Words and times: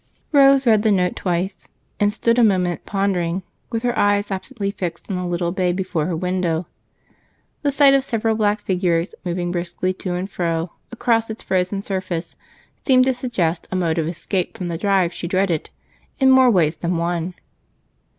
Rose 0.31 0.65
read 0.65 0.81
the 0.81 0.91
note 0.91 1.15
twice 1.15 1.67
and 1.99 2.11
stood 2.11 2.39
a 2.39 2.43
moment 2.43 2.87
pondering, 2.87 3.43
with 3.69 3.83
her 3.83 3.95
eyes 3.95 4.31
absently 4.31 4.71
fixed 4.71 5.11
on 5.11 5.15
the 5.15 5.23
little 5.27 5.51
bay 5.51 5.71
before 5.71 6.07
her 6.07 6.15
window. 6.15 6.65
The 7.61 7.71
sight 7.71 7.93
of 7.93 8.03
several 8.03 8.33
black 8.35 8.61
figures 8.61 9.13
moving 9.23 9.51
briskly 9.51 9.93
to 9.93 10.15
and 10.15 10.27
fro 10.27 10.71
across 10.91 11.29
its 11.29 11.43
frozen 11.43 11.83
surface 11.83 12.35
seemed 12.83 13.05
to 13.05 13.13
suggest 13.13 13.67
a 13.71 13.75
mode 13.75 13.99
of 13.99 14.07
escape 14.07 14.57
from 14.57 14.69
the 14.69 14.77
drive 14.79 15.13
she 15.13 15.27
dreaded 15.27 15.69
in 16.17 16.31
more 16.31 16.49
ways 16.49 16.77
than 16.77 16.97
one. 16.97 17.35